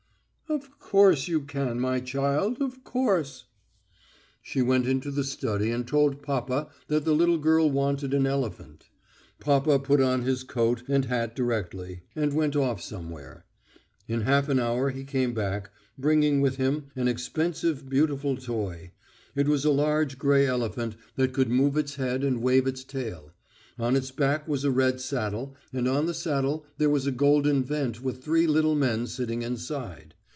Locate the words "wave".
22.43-22.67